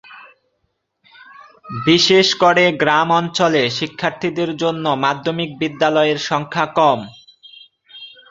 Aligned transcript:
বিশেষ 1.85 2.27
করে 2.43 2.63
গ্রামাঞ্চলে 2.81 3.63
শিক্ষার্থীদের 3.77 4.49
জন্য 4.57 4.85
মাধ্যমিক 5.03 5.49
বিদ্যালয়ের 5.61 6.19
সংখ্যা 6.29 6.65
কম। 6.77 6.99